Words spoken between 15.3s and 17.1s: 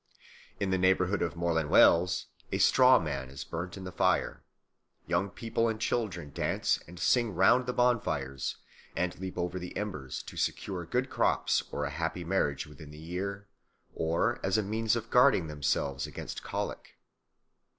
themselves against colic.